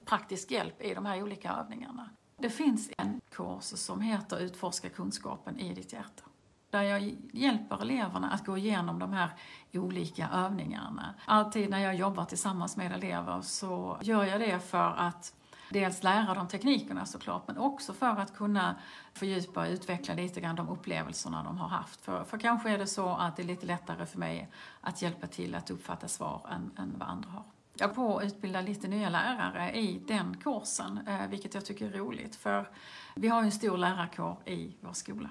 praktisk 0.06 0.52
hjälp 0.52 0.82
i 0.82 0.94
de 0.94 1.06
här 1.06 1.24
olika 1.24 1.52
övningarna. 1.54 2.10
Det 2.38 2.50
finns 2.50 2.90
en 2.98 3.22
kurs 3.30 3.64
som 3.64 4.02
heter 4.02 4.40
Utforska 4.40 4.90
kunskapen 4.90 5.60
i 5.60 5.74
ditt 5.74 5.94
hjärta. 5.94 6.24
Där 6.72 6.82
jag 6.82 7.16
hjälper 7.32 7.82
eleverna 7.82 8.32
att 8.32 8.46
gå 8.46 8.58
igenom 8.58 9.00
de 9.00 9.14
här 9.14 9.30
olika 9.74 10.30
övningarna. 10.34 11.14
Alltid 11.26 11.70
när 11.70 11.80
jag 11.80 11.96
jobbar 11.96 12.26
tillsammans 12.26 12.78
med 12.78 12.92
elever 12.92 13.42
så 13.42 13.98
gör 14.02 14.24
jag 14.24 14.40
det 14.40 14.60
för 14.60 14.94
att 14.98 15.34
dels 15.70 16.04
lära 16.04 16.34
dem 16.34 16.48
teknikerna 16.48 17.06
såklart, 17.06 17.48
men 17.48 17.58
också 17.58 17.94
för 17.94 18.18
att 18.18 18.36
kunna 18.36 18.76
fördjupa 19.14 19.62
och 19.62 19.68
utveckla 19.68 20.14
lite 20.14 20.42
grann 20.42 20.56
de 20.56 20.70
upplevelserna 20.70 21.44
de 21.44 21.58
har 21.58 21.68
haft. 21.68 22.02
För, 22.02 22.24
för 22.24 22.38
kanske 22.38 22.70
är 22.70 22.78
det 22.78 22.88
så 22.88 23.10
att 23.10 23.36
det 23.36 23.44
är 23.44 23.48
lite 23.48 23.66
lättare 23.66 24.06
för 24.06 24.20
mig 24.20 24.50
att 24.82 25.02
hjälpa 25.02 25.28
till 25.28 25.56
att 25.56 25.72
uppfatta 25.72 26.08
svar 26.08 26.48
än, 26.52 26.72
än 26.84 26.96
vad 26.98 27.08
andra 27.08 27.30
har. 27.30 27.44
Jag 27.74 27.96
på 27.96 28.18
att 28.18 28.24
utbilda 28.24 28.62
lite 28.62 28.88
nya 28.88 29.10
lärare 29.10 29.72
i 29.72 30.02
den 30.08 30.38
kursen, 30.38 31.00
eh, 31.08 31.28
vilket 31.28 31.54
jag 31.54 31.66
tycker 31.66 31.86
är 31.86 31.98
roligt. 31.98 32.36
För 32.36 32.70
vi 33.16 33.28
har 33.28 33.42
ju 33.42 33.46
en 33.46 33.52
stor 33.52 33.78
lärarkår 33.78 34.38
i 34.46 34.76
vår 34.80 34.94
skola. 34.94 35.30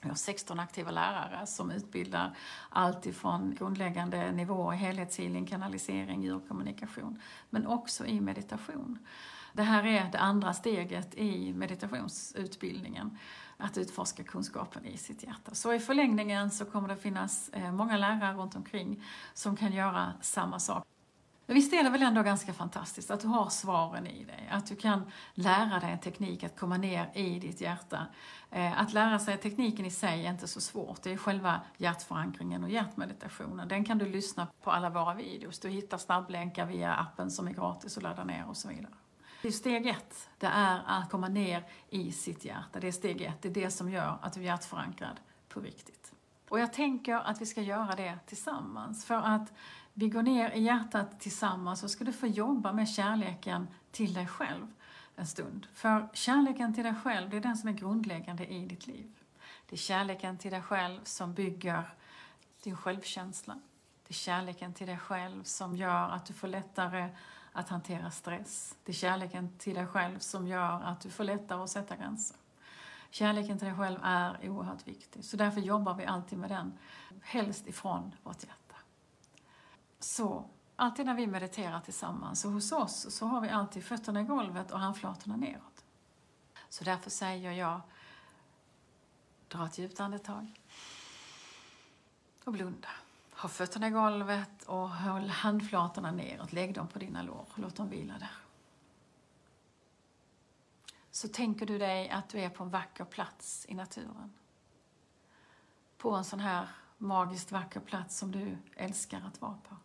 Vi 0.00 0.08
har 0.08 0.16
16 0.16 0.60
aktiva 0.60 0.90
lärare 0.90 1.46
som 1.46 1.70
utbildar 1.70 2.36
allt 2.68 3.06
ifrån 3.06 3.54
grundläggande 3.58 4.32
nivåer, 4.32 4.76
helhetshealing, 4.76 5.46
kanalisering, 5.46 6.22
djurkommunikation, 6.22 7.20
men 7.50 7.66
också 7.66 8.06
i 8.06 8.20
meditation. 8.20 8.98
Det 9.52 9.62
här 9.62 9.86
är 9.86 10.10
det 10.12 10.18
andra 10.18 10.54
steget 10.54 11.14
i 11.14 11.52
meditationsutbildningen, 11.52 13.18
att 13.56 13.78
utforska 13.78 14.24
kunskapen 14.24 14.84
i 14.84 14.96
sitt 14.96 15.22
hjärta. 15.22 15.54
Så 15.54 15.74
i 15.74 15.78
förlängningen 15.78 16.50
så 16.50 16.64
kommer 16.64 16.88
det 16.88 16.96
finnas 16.96 17.48
eh, 17.48 17.72
många 17.72 17.96
lärare 17.96 18.34
runt 18.34 18.56
omkring 18.56 19.04
som 19.34 19.56
kan 19.56 19.72
göra 19.72 20.12
samma 20.20 20.58
sak. 20.58 20.84
Men 21.48 21.54
visst 21.54 21.72
är 21.72 21.84
det 21.84 21.90
väl 21.90 22.02
ändå 22.02 22.22
ganska 22.22 22.52
fantastiskt 22.52 23.10
att 23.10 23.20
du 23.20 23.28
har 23.28 23.50
svaren 23.50 24.06
i 24.06 24.24
dig, 24.24 24.48
att 24.50 24.66
du 24.66 24.76
kan 24.76 25.10
lära 25.34 25.80
dig 25.80 25.90
en 25.90 25.98
teknik 25.98 26.44
att 26.44 26.58
komma 26.58 26.76
ner 26.76 27.10
i 27.14 27.38
ditt 27.38 27.60
hjärta. 27.60 28.06
Eh, 28.50 28.80
att 28.80 28.92
lära 28.92 29.18
sig 29.18 29.38
tekniken 29.38 29.86
i 29.86 29.90
sig 29.90 30.26
är 30.26 30.30
inte 30.30 30.48
så 30.48 30.60
svårt, 30.60 31.02
det 31.02 31.12
är 31.12 31.16
själva 31.16 31.60
hjärtförankringen 31.76 32.64
och 32.64 32.70
hjärtmeditationen. 32.70 33.68
Den 33.68 33.84
kan 33.84 33.98
du 33.98 34.06
lyssna 34.06 34.46
på 34.62 34.70
alla 34.70 34.90
våra 34.90 35.14
videos, 35.14 35.58
du 35.58 35.68
hittar 35.68 35.98
snabblänkar 35.98 36.66
via 36.66 36.94
appen 36.94 37.30
som 37.30 37.48
är 37.48 37.52
gratis 37.52 37.96
att 37.96 38.02
ladda 38.02 38.24
ner 38.24 38.48
och 38.48 38.56
så 38.56 38.68
vidare. 38.68 38.94
Det 39.42 39.48
är 39.48 39.52
steg 39.52 39.86
ett, 39.86 40.28
det 40.38 40.46
är 40.46 40.82
att 40.86 41.10
komma 41.10 41.28
ner 41.28 41.64
i 41.90 42.12
sitt 42.12 42.44
hjärta. 42.44 42.80
Det 42.80 42.88
är 42.88 42.92
steg 42.92 43.22
ett, 43.22 43.42
det 43.42 43.48
är 43.48 43.54
det 43.54 43.70
som 43.70 43.90
gör 43.90 44.18
att 44.22 44.32
du 44.32 44.40
är 44.40 44.44
hjärtförankrad 44.44 45.20
på 45.48 45.60
riktigt. 45.60 46.12
Och 46.48 46.60
jag 46.60 46.72
tänker 46.72 47.14
att 47.14 47.40
vi 47.40 47.46
ska 47.46 47.62
göra 47.62 47.94
det 47.94 48.18
tillsammans. 48.26 49.04
För 49.04 49.14
att 49.14 49.52
vi 49.98 50.08
går 50.08 50.22
ner 50.22 50.50
i 50.50 50.62
hjärtat 50.62 51.20
tillsammans 51.20 51.80
så 51.80 51.88
ska 51.88 52.04
du 52.04 52.12
få 52.12 52.26
jobba 52.26 52.72
med 52.72 52.88
kärleken 52.88 53.68
till 53.90 54.14
dig 54.14 54.26
själv 54.26 54.66
en 55.16 55.26
stund. 55.26 55.66
För 55.74 56.08
kärleken 56.12 56.74
till 56.74 56.84
dig 56.84 56.94
själv, 57.04 57.30
det 57.30 57.36
är 57.36 57.40
den 57.40 57.56
som 57.56 57.68
är 57.68 57.72
grundläggande 57.72 58.46
i 58.46 58.66
ditt 58.66 58.86
liv. 58.86 59.10
Det 59.68 59.74
är 59.74 59.78
kärleken 59.78 60.38
till 60.38 60.50
dig 60.50 60.62
själv 60.62 61.00
som 61.04 61.34
bygger 61.34 61.94
din 62.62 62.76
självkänsla. 62.76 63.54
Det 64.06 64.10
är 64.10 64.14
kärleken 64.14 64.74
till 64.74 64.86
dig 64.86 64.98
själv 64.98 65.42
som 65.42 65.76
gör 65.76 66.10
att 66.10 66.26
du 66.26 66.34
får 66.34 66.48
lättare 66.48 67.08
att 67.52 67.68
hantera 67.68 68.10
stress. 68.10 68.76
Det 68.84 68.92
är 68.92 68.94
kärleken 68.94 69.58
till 69.58 69.74
dig 69.74 69.86
själv 69.86 70.18
som 70.18 70.48
gör 70.48 70.82
att 70.82 71.00
du 71.00 71.10
får 71.10 71.24
lättare 71.24 71.62
att 71.62 71.70
sätta 71.70 71.96
gränser. 71.96 72.36
Kärleken 73.10 73.58
till 73.58 73.68
dig 73.68 73.76
själv 73.76 73.98
är 74.02 74.48
oerhört 74.48 74.88
viktig, 74.88 75.24
så 75.24 75.36
därför 75.36 75.60
jobbar 75.60 75.94
vi 75.94 76.06
alltid 76.06 76.38
med 76.38 76.50
den, 76.50 76.72
helst 77.22 77.66
ifrån 77.66 78.14
vårt 78.22 78.44
hjärta. 78.44 78.67
Så 79.98 80.44
alltid 80.76 81.06
när 81.06 81.14
vi 81.14 81.26
mediterar 81.26 81.80
tillsammans, 81.80 82.44
och 82.44 82.52
hos 82.52 82.72
oss, 82.72 83.14
så 83.14 83.26
har 83.26 83.40
vi 83.40 83.48
alltid 83.48 83.84
fötterna 83.84 84.20
i 84.20 84.24
golvet 84.24 84.70
och 84.70 84.78
handflatorna 84.78 85.36
neråt. 85.36 85.84
Så 86.68 86.84
därför 86.84 87.10
säger 87.10 87.52
jag, 87.52 87.80
dra 89.48 89.66
ett 89.66 89.78
djupt 89.78 90.00
andetag 90.00 90.60
och 92.44 92.52
blunda. 92.52 92.88
Ha 93.32 93.48
fötterna 93.48 93.88
i 93.88 93.90
golvet 93.90 94.62
och 94.62 94.90
håll 94.90 95.28
handflatorna 95.28 96.10
neråt. 96.10 96.52
Lägg 96.52 96.74
dem 96.74 96.88
på 96.88 96.98
dina 96.98 97.22
lår. 97.22 97.46
och 97.52 97.58
Låt 97.58 97.76
dem 97.76 97.88
vila 97.88 98.18
där. 98.18 98.36
Så 101.10 101.28
tänker 101.28 101.66
du 101.66 101.78
dig 101.78 102.10
att 102.10 102.28
du 102.28 102.40
är 102.40 102.50
på 102.50 102.64
en 102.64 102.70
vacker 102.70 103.04
plats 103.04 103.66
i 103.68 103.74
naturen. 103.74 104.34
På 105.96 106.10
en 106.10 106.24
sån 106.24 106.40
här 106.40 106.68
magiskt 106.98 107.52
vacker 107.52 107.80
plats 107.80 108.18
som 108.18 108.32
du 108.32 108.58
älskar 108.76 109.22
att 109.26 109.40
vara 109.40 109.58
på. 109.68 109.76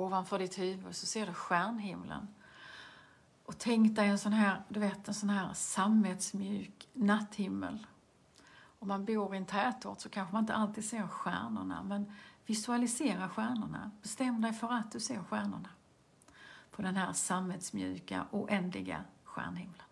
Ovanför 0.00 0.38
ditt 0.38 0.58
huvud 0.58 0.96
så 0.96 1.06
ser 1.06 1.26
du 1.26 1.34
stjärnhimlen. 1.34 2.28
Och 3.44 3.58
tänk 3.58 3.96
dig 3.96 4.08
en 4.08 4.18
sån 4.18 4.32
här, 4.32 4.62
du 4.68 4.80
vet, 4.80 5.08
en 5.08 5.14
sån 5.14 5.30
här 5.30 5.52
sammetsmjuk 5.52 6.88
natthimmel. 6.92 7.86
Om 8.78 8.88
man 8.88 9.04
bor 9.04 9.34
i 9.34 9.36
en 9.36 9.46
tätort 9.46 10.00
så 10.00 10.08
kanske 10.08 10.32
man 10.32 10.42
inte 10.42 10.54
alltid 10.54 10.84
ser 10.84 11.08
stjärnorna, 11.08 11.82
men 11.82 12.12
visualisera 12.46 13.28
stjärnorna. 13.28 13.90
Bestäm 14.02 14.40
dig 14.40 14.52
för 14.52 14.72
att 14.72 14.92
du 14.92 15.00
ser 15.00 15.22
stjärnorna 15.22 15.68
på 16.70 16.82
den 16.82 16.96
här 16.96 17.12
sammetsmjuka, 17.12 18.26
oändliga 18.30 19.04
stjärnhimlen. 19.24 19.86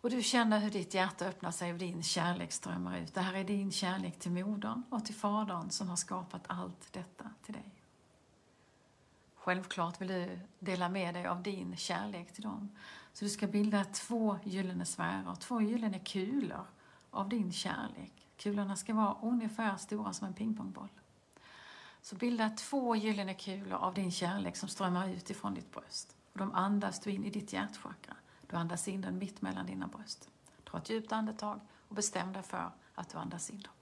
Och 0.00 0.10
du 0.10 0.22
känner 0.22 0.58
hur 0.58 0.70
ditt 0.70 0.94
hjärta 0.94 1.26
öppnar 1.26 1.50
sig 1.50 1.72
och 1.72 1.78
din 1.78 2.02
kärlek 2.02 2.52
strömmar 2.52 2.98
ut. 2.98 3.14
Det 3.14 3.20
här 3.20 3.34
är 3.34 3.44
din 3.44 3.72
kärlek 3.72 4.18
till 4.18 4.32
modern 4.32 4.82
och 4.90 5.04
till 5.04 5.14
fadern 5.14 5.70
som 5.70 5.88
har 5.88 5.96
skapat 5.96 6.44
allt 6.46 6.92
detta 6.92 7.30
till 7.42 7.54
dig. 7.54 7.81
Självklart 9.44 10.00
vill 10.00 10.08
du 10.08 10.38
dela 10.58 10.88
med 10.88 11.14
dig 11.14 11.26
av 11.26 11.42
din 11.42 11.76
kärlek 11.76 12.32
till 12.32 12.42
dem. 12.42 12.70
Så 13.12 13.24
du 13.24 13.28
ska 13.30 13.46
bilda 13.46 13.84
två 13.84 14.38
gyllene 14.44 14.84
sfärer, 14.84 15.34
två 15.34 15.60
gyllene 15.60 15.98
kulor 15.98 16.66
av 17.10 17.28
din 17.28 17.52
kärlek. 17.52 18.12
Kulorna 18.36 18.76
ska 18.76 18.94
vara 18.94 19.16
ungefär 19.22 19.76
stora 19.76 20.12
som 20.12 20.26
en 20.26 20.34
pingpongboll. 20.34 20.88
Så 22.02 22.16
bilda 22.16 22.50
två 22.50 22.96
gyllene 22.96 23.34
kulor 23.34 23.78
av 23.78 23.94
din 23.94 24.10
kärlek 24.10 24.56
som 24.56 24.68
strömmar 24.68 25.08
ut 25.08 25.30
ifrån 25.30 25.54
ditt 25.54 25.72
bröst. 25.72 26.16
Och 26.32 26.38
de 26.38 26.54
andas 26.54 27.00
du 27.00 27.10
in 27.10 27.24
i 27.24 27.30
ditt 27.30 27.52
hjärtchakra. 27.52 28.16
Du 28.46 28.56
andas 28.56 28.88
in 28.88 29.00
den 29.00 29.18
mitt 29.18 29.42
mellan 29.42 29.66
dina 29.66 29.86
bröst. 29.86 30.30
Ta 30.64 30.78
ett 30.78 30.90
djupt 30.90 31.12
andetag 31.12 31.60
och 31.88 31.94
bestäm 31.94 32.32
dig 32.32 32.42
för 32.42 32.70
att 32.94 33.08
du 33.08 33.18
andas 33.18 33.50
in 33.50 33.60
dem. 33.60 33.72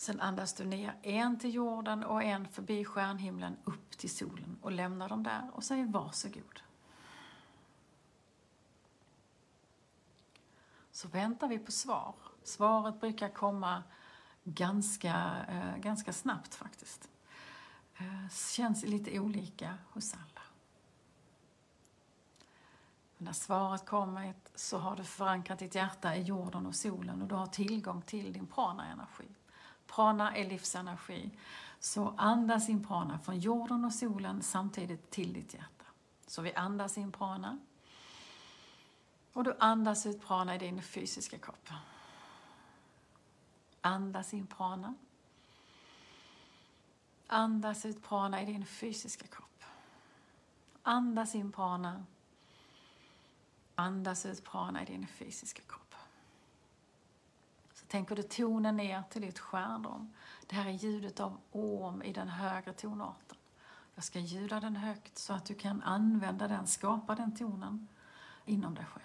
Sen 0.00 0.20
andas 0.20 0.52
du 0.52 0.64
ner 0.64 0.96
en 1.02 1.38
till 1.38 1.54
jorden 1.54 2.04
och 2.04 2.22
en 2.22 2.48
förbi 2.48 2.84
stjärnhimlen 2.84 3.56
upp 3.64 3.98
till 3.98 4.10
solen 4.10 4.58
och 4.62 4.72
lämnar 4.72 5.08
dem 5.08 5.22
där 5.22 5.50
och 5.52 5.64
säger 5.64 5.84
varsågod. 5.84 6.62
Så 10.90 11.08
väntar 11.08 11.48
vi 11.48 11.58
på 11.58 11.72
svar. 11.72 12.14
Svaret 12.42 13.00
brukar 13.00 13.28
komma 13.28 13.82
ganska, 14.44 15.46
eh, 15.48 15.76
ganska 15.76 16.12
snabbt 16.12 16.54
faktiskt. 16.54 17.08
Eh, 17.96 18.28
känns 18.30 18.84
lite 18.84 19.20
olika 19.20 19.78
hos 19.90 20.14
alla. 20.14 20.42
Men 23.16 23.24
när 23.24 23.32
svaret 23.32 23.86
kommit 23.86 24.50
så 24.54 24.78
har 24.78 24.96
du 24.96 25.04
förankrat 25.04 25.58
ditt 25.58 25.74
hjärta 25.74 26.16
i 26.16 26.22
jorden 26.22 26.66
och 26.66 26.74
solen 26.74 27.22
och 27.22 27.28
du 27.28 27.34
har 27.34 27.46
tillgång 27.46 28.02
till 28.02 28.32
din 28.32 28.46
prana-energi. 28.46 29.28
Prana 29.90 30.36
är 30.36 30.48
livsenergi. 30.48 31.30
Så 31.78 32.14
andas 32.16 32.68
in 32.68 32.84
prana 32.84 33.18
från 33.18 33.38
jorden 33.38 33.84
och 33.84 33.92
solen 33.92 34.42
samtidigt 34.42 35.10
till 35.10 35.32
ditt 35.32 35.54
hjärta. 35.54 35.84
Så 36.26 36.42
vi 36.42 36.54
andas 36.54 36.98
in 36.98 37.12
prana. 37.12 37.58
Och 39.32 39.44
du 39.44 39.56
andas 39.58 40.06
ut 40.06 40.22
prana 40.26 40.54
i 40.54 40.58
din 40.58 40.82
fysiska 40.82 41.38
kropp. 41.38 41.70
Andas 43.80 44.34
in 44.34 44.46
prana. 44.46 44.94
Andas 47.26 47.84
ut 47.84 48.02
prana 48.02 48.42
i 48.42 48.44
din 48.44 48.66
fysiska 48.66 49.26
kropp. 49.26 49.64
Andas 50.82 51.34
in 51.34 51.52
prana. 51.52 52.04
Andas 53.74 54.26
ut 54.26 54.44
prana 54.44 54.82
i 54.82 54.84
din 54.84 55.06
fysiska 55.06 55.62
kropp. 55.62 55.89
Tänker 57.90 58.16
du 58.16 58.22
tonen 58.22 58.76
ner 58.76 59.02
till 59.10 59.22
ditt 59.22 59.38
stjärnrum. 59.38 60.12
Det 60.46 60.56
här 60.56 60.66
är 60.66 60.72
ljudet 60.72 61.20
av 61.20 61.40
om 61.50 62.02
i 62.02 62.12
den 62.12 62.28
högre 62.28 62.72
tonarten. 62.72 63.36
Jag 63.94 64.04
ska 64.04 64.18
ljuda 64.18 64.60
den 64.60 64.76
högt 64.76 65.18
så 65.18 65.32
att 65.32 65.44
du 65.44 65.54
kan 65.54 65.82
använda 65.82 66.48
den, 66.48 66.66
skapa 66.66 67.14
den 67.14 67.36
tonen 67.36 67.88
inom 68.44 68.74
dig 68.74 68.84
själv. 68.84 69.04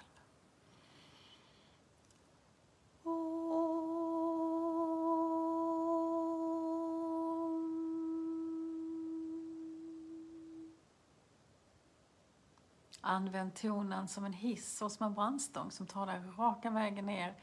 Använd 13.02 13.56
tonen 13.56 14.08
som 14.08 14.26
en 14.26 14.34
hiss 14.34 14.82
och 14.82 14.92
som 14.92 15.06
en 15.06 15.14
brandstång 15.14 15.72
som 15.72 15.88
tar 15.88 16.06
dig 16.06 16.22
raka 16.38 16.70
vägen 16.70 17.06
ner 17.06 17.36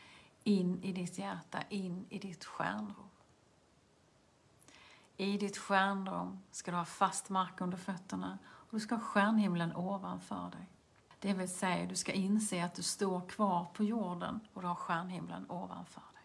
in 0.45 0.83
i 0.83 0.93
ditt 0.93 1.19
hjärta, 1.19 1.63
in 1.69 2.07
i 2.09 2.19
ditt 2.19 2.45
stjärnrum. 2.45 3.09
I 5.17 5.39
ditt 5.39 5.59
stjärnrum 5.59 6.39
ska 6.51 6.71
du 6.71 6.77
ha 6.77 6.85
fast 6.85 7.29
mark 7.29 7.61
under 7.61 7.79
fötterna 7.79 8.39
och 8.45 8.71
du 8.71 8.81
ska 8.81 8.95
ha 8.95 9.03
stjärnhimlen 9.03 9.77
ovanför 9.77 10.51
dig. 10.51 10.69
Det 11.19 11.33
vill 11.33 11.55
säga, 11.55 11.87
du 11.87 11.97
ska 11.97 12.13
inse 12.13 12.65
att 12.65 12.75
du 12.75 12.83
står 12.83 13.29
kvar 13.29 13.67
på 13.75 13.85
jorden 13.85 14.41
och 14.53 14.63
du 14.63 14.69
har 14.69 14.75
stjärnhimlen 14.75 15.51
ovanför 15.51 16.01
dig. 16.01 16.23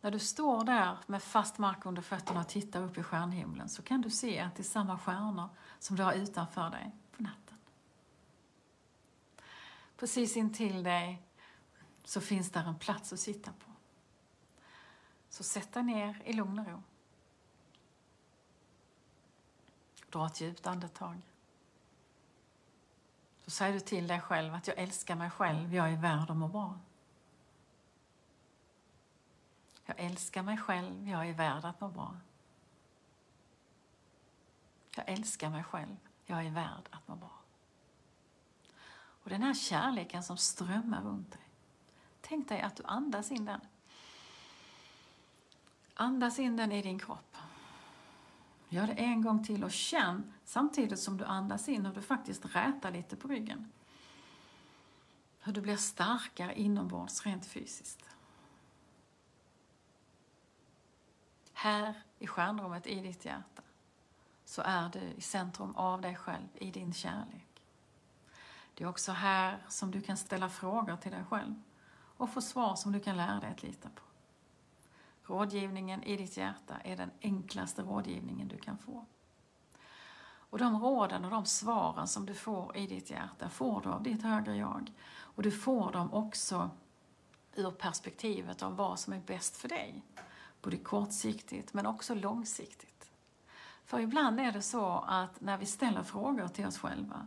När 0.00 0.10
du 0.10 0.18
står 0.18 0.64
där 0.64 0.98
med 1.06 1.22
fast 1.22 1.58
mark 1.58 1.86
under 1.86 2.02
fötterna 2.02 2.40
och 2.40 2.48
tittar 2.48 2.82
upp 2.82 2.98
i 2.98 3.02
stjärnhimlen 3.02 3.68
så 3.68 3.82
kan 3.82 4.00
du 4.00 4.10
se 4.10 4.40
att 4.40 4.56
det 4.56 4.62
är 4.62 4.64
samma 4.64 4.98
stjärnor 4.98 5.48
som 5.78 5.96
du 5.96 6.02
har 6.02 6.12
utanför 6.12 6.70
dig 6.70 6.92
på 7.16 7.22
natten. 7.22 7.56
Precis 9.96 10.36
intill 10.36 10.82
dig 10.82 11.27
så 12.08 12.20
finns 12.20 12.50
där 12.50 12.64
en 12.64 12.78
plats 12.78 13.12
att 13.12 13.20
sitta 13.20 13.52
på. 13.52 13.70
Så 15.28 15.42
sätt 15.42 15.72
dig 15.72 15.82
ner 15.82 16.22
i 16.24 16.32
lugn 16.32 16.58
och 16.58 16.66
ro. 16.66 16.82
Dra 20.10 20.26
ett 20.26 20.40
djupt 20.40 20.66
andetag. 20.66 21.20
Så 23.44 23.50
säger 23.50 23.72
du 23.72 23.80
till 23.80 24.06
dig 24.06 24.20
själv 24.20 24.54
att 24.54 24.66
jag 24.66 24.78
älskar 24.78 25.14
mig 25.14 25.30
själv, 25.30 25.74
jag 25.74 25.92
är 25.92 25.96
värd 25.96 26.30
att 26.30 26.36
må 26.36 26.48
bra. 26.48 26.78
Jag 29.84 30.00
älskar 30.00 30.42
mig 30.42 30.58
själv, 30.58 31.08
jag 31.08 31.28
är 31.28 31.34
värd 31.34 31.64
att 31.64 31.80
må 31.80 31.88
bra. 31.88 32.16
Jag 34.96 35.08
älskar 35.08 35.50
mig 35.50 35.64
själv, 35.64 35.96
jag 36.26 36.46
är 36.46 36.50
värd 36.50 36.88
att 36.90 37.08
må 37.08 37.16
bra. 37.16 37.38
Och 38.98 39.30
den 39.30 39.42
här 39.42 39.54
kärleken 39.54 40.22
som 40.22 40.36
strömmar 40.36 41.02
runt 41.02 41.32
dig. 41.32 41.47
Tänk 42.28 42.48
dig 42.48 42.60
att 42.60 42.76
du 42.76 42.82
andas 42.86 43.30
in 43.30 43.44
den. 43.44 43.60
Andas 45.94 46.38
in 46.38 46.56
den 46.56 46.72
i 46.72 46.82
din 46.82 46.98
kropp. 46.98 47.36
Gör 48.68 48.86
det 48.86 48.92
en 48.92 49.22
gång 49.22 49.44
till 49.44 49.64
och 49.64 49.72
känn 49.72 50.32
samtidigt 50.44 50.98
som 50.98 51.16
du 51.16 51.24
andas 51.24 51.68
in 51.68 51.86
hur 51.86 51.94
du 51.94 52.02
faktiskt 52.02 52.54
rätar 52.54 52.90
lite 52.90 53.16
på 53.16 53.28
ryggen. 53.28 53.72
Hur 55.40 55.52
du 55.52 55.60
blir 55.60 55.76
starkare 55.76 56.54
inombords 56.60 57.26
rent 57.26 57.46
fysiskt. 57.46 58.04
Här 61.52 62.02
i 62.18 62.26
stjärnrummet 62.26 62.86
i 62.86 63.00
ditt 63.00 63.24
hjärta 63.24 63.62
så 64.44 64.62
är 64.62 64.88
du 64.88 65.00
i 65.00 65.20
centrum 65.20 65.76
av 65.76 66.00
dig 66.00 66.16
själv, 66.16 66.48
i 66.54 66.70
din 66.70 66.92
kärlek. 66.92 67.62
Det 68.74 68.84
är 68.84 68.88
också 68.88 69.12
här 69.12 69.58
som 69.68 69.90
du 69.90 70.00
kan 70.00 70.16
ställa 70.16 70.48
frågor 70.48 70.96
till 70.96 71.12
dig 71.12 71.24
själv 71.30 71.54
och 72.18 72.30
få 72.30 72.40
svar 72.40 72.74
som 72.74 72.92
du 72.92 73.00
kan 73.00 73.16
lära 73.16 73.40
dig 73.40 73.50
att 73.50 73.62
lita 73.62 73.88
på. 73.88 74.02
Rådgivningen 75.22 76.02
i 76.02 76.16
ditt 76.16 76.36
hjärta 76.36 76.74
är 76.84 76.96
den 76.96 77.10
enklaste 77.22 77.82
rådgivningen 77.82 78.48
du 78.48 78.58
kan 78.58 78.78
få. 78.78 79.04
Och 80.50 80.58
de 80.58 80.82
råden 80.82 81.24
och 81.24 81.30
de 81.30 81.44
svaren 81.44 82.08
som 82.08 82.26
du 82.26 82.34
får 82.34 82.76
i 82.76 82.86
ditt 82.86 83.10
hjärta 83.10 83.48
får 83.48 83.80
du 83.80 83.88
av 83.88 84.02
ditt 84.02 84.22
högre 84.22 84.56
jag. 84.56 84.92
Och 85.10 85.42
du 85.42 85.50
får 85.50 85.92
dem 85.92 86.12
också 86.12 86.70
ur 87.54 87.70
perspektivet 87.70 88.62
av 88.62 88.76
vad 88.76 88.98
som 88.98 89.12
är 89.12 89.20
bäst 89.20 89.56
för 89.56 89.68
dig. 89.68 90.02
Både 90.62 90.76
kortsiktigt 90.76 91.74
men 91.74 91.86
också 91.86 92.14
långsiktigt. 92.14 93.10
För 93.84 94.00
ibland 94.00 94.40
är 94.40 94.52
det 94.52 94.62
så 94.62 95.04
att 95.08 95.40
när 95.40 95.58
vi 95.58 95.66
ställer 95.66 96.02
frågor 96.02 96.48
till 96.48 96.66
oss 96.66 96.78
själva 96.78 97.26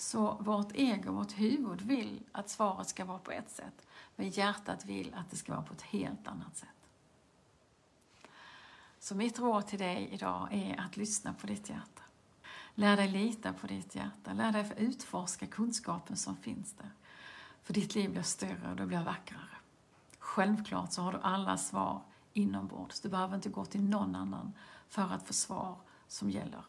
så 0.00 0.36
vårt 0.40 0.72
ego, 0.74 1.12
vårt 1.12 1.32
huvud 1.32 1.80
vill 1.80 2.22
att 2.32 2.48
svaret 2.48 2.88
ska 2.88 3.04
vara 3.04 3.18
på 3.18 3.30
ett 3.30 3.50
sätt, 3.50 3.86
men 4.16 4.30
hjärtat 4.30 4.84
vill 4.84 5.14
att 5.14 5.30
det 5.30 5.36
ska 5.36 5.52
vara 5.52 5.62
på 5.62 5.74
ett 5.74 5.82
helt 5.82 6.28
annat 6.28 6.56
sätt. 6.56 6.68
Så 8.98 9.14
mitt 9.14 9.38
råd 9.38 9.66
till 9.66 9.78
dig 9.78 10.08
idag 10.12 10.48
är 10.52 10.80
att 10.80 10.96
lyssna 10.96 11.34
på 11.34 11.46
ditt 11.46 11.68
hjärta. 11.68 12.02
Lär 12.74 12.96
dig 12.96 13.08
lita 13.08 13.52
på 13.52 13.66
ditt 13.66 13.94
hjärta. 13.94 14.32
Lär 14.32 14.52
dig 14.52 14.72
utforska 14.76 15.46
kunskapen 15.46 16.16
som 16.16 16.36
finns 16.36 16.72
där. 16.72 16.90
För 17.62 17.74
ditt 17.74 17.94
liv 17.94 18.10
blir 18.10 18.22
större 18.22 18.70
och 18.70 18.76
det 18.76 18.86
blir 18.86 19.04
vackrare. 19.04 19.56
Självklart 20.18 20.92
så 20.92 21.02
har 21.02 21.12
du 21.12 21.18
alla 21.22 21.56
svar 21.56 22.02
inombords. 22.32 23.00
Du 23.00 23.08
behöver 23.08 23.34
inte 23.34 23.48
gå 23.48 23.64
till 23.64 23.82
någon 23.82 24.14
annan 24.14 24.52
för 24.88 25.02
att 25.02 25.26
få 25.26 25.32
svar 25.32 25.76
som 26.08 26.30
gäller. 26.30 26.64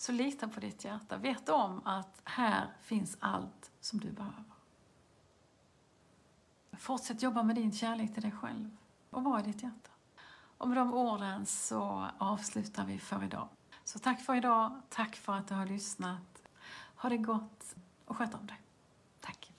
Så 0.00 0.12
lita 0.12 0.48
på 0.48 0.60
ditt 0.60 0.84
hjärta. 0.84 1.16
Vet 1.16 1.48
om 1.48 1.82
att 1.84 2.20
här 2.24 2.66
finns 2.82 3.16
allt 3.20 3.70
som 3.80 4.00
du 4.00 4.10
behöver. 4.10 4.44
Fortsätt 6.78 7.22
jobba 7.22 7.42
med 7.42 7.56
din 7.56 7.72
kärlek 7.72 8.14
till 8.14 8.22
dig 8.22 8.32
själv 8.32 8.76
och 9.10 9.24
var 9.24 9.40
i 9.40 9.42
ditt 9.42 9.62
hjärta. 9.62 9.90
Och 10.58 10.68
med 10.68 10.78
de 10.78 10.94
orden 10.94 11.46
så 11.46 12.06
avslutar 12.18 12.84
vi 12.84 12.98
för 12.98 13.24
idag. 13.24 13.48
Så 13.84 13.98
tack 13.98 14.20
för 14.20 14.34
idag, 14.34 14.80
tack 14.88 15.16
för 15.16 15.32
att 15.32 15.48
du 15.48 15.54
har 15.54 15.66
lyssnat. 15.66 16.42
Ha 16.96 17.08
det 17.08 17.16
gott 17.16 17.74
och 18.04 18.16
sköt 18.16 18.34
om 18.34 18.46
dig. 18.46 18.60
Tack. 19.20 19.52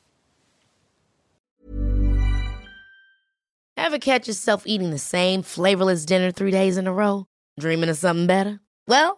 Have 3.78 4.00
catch 4.00 4.28
yourself 4.28 4.64
eating 4.66 4.92
the 4.92 5.00
same 5.00 5.44
flavorless 5.44 6.06
dinner 6.06 6.32
three 6.32 6.52
days 6.52 6.78
in 6.78 6.88
a 6.88 6.92
row? 6.92 7.26
Dreaming 7.62 7.90
of 7.92 7.98
something 7.98 8.28
better? 8.28 8.60
Well, 8.88 9.18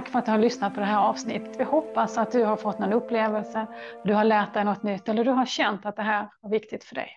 Tack 0.00 0.08
för 0.08 0.18
att 0.18 0.24
du 0.24 0.30
har 0.30 0.38
lyssnat 0.38 0.74
på 0.74 0.80
det 0.80 0.86
här 0.86 0.98
avsnittet. 0.98 1.60
Vi 1.60 1.64
hoppas 1.64 2.18
att 2.18 2.32
du 2.32 2.44
har 2.44 2.56
fått 2.56 2.78
någon 2.78 2.92
upplevelse, 2.92 3.66
du 4.04 4.14
har 4.14 4.24
lärt 4.24 4.54
dig 4.54 4.64
något 4.64 4.82
nytt 4.82 5.08
eller 5.08 5.24
du 5.24 5.30
har 5.30 5.46
känt 5.46 5.86
att 5.86 5.96
det 5.96 6.02
här 6.02 6.28
var 6.40 6.50
viktigt 6.50 6.84
för 6.84 6.94
dig. 6.94 7.08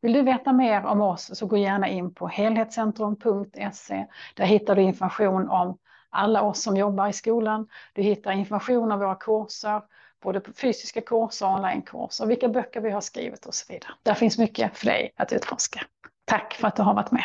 Vill 0.00 0.12
du 0.12 0.22
veta 0.22 0.52
mer 0.52 0.86
om 0.86 1.00
oss 1.00 1.38
så 1.38 1.46
gå 1.46 1.56
gärna 1.56 1.88
in 1.88 2.14
på 2.14 2.28
helhetscentrum.se. 2.28 4.06
Där 4.34 4.44
hittar 4.44 4.76
du 4.76 4.82
information 4.82 5.48
om 5.48 5.78
alla 6.10 6.42
oss 6.42 6.62
som 6.62 6.76
jobbar 6.76 7.08
i 7.08 7.12
skolan. 7.12 7.68
Du 7.92 8.02
hittar 8.02 8.32
information 8.32 8.92
om 8.92 8.98
våra 8.98 9.14
kurser, 9.14 9.82
både 10.22 10.40
fysiska 10.56 11.00
kurser 11.00 11.46
och 11.46 11.52
onlinekurser, 11.52 12.26
vilka 12.26 12.48
böcker 12.48 12.80
vi 12.80 12.90
har 12.90 13.00
skrivit 13.00 13.46
och 13.46 13.54
så 13.54 13.72
vidare. 13.72 13.92
Där 14.02 14.14
finns 14.14 14.38
mycket 14.38 14.76
för 14.76 14.86
dig 14.86 15.12
att 15.16 15.32
utforska. 15.32 15.80
Tack 16.24 16.54
för 16.54 16.68
att 16.68 16.76
du 16.76 16.82
har 16.82 16.94
varit 16.94 17.10
med. 17.10 17.24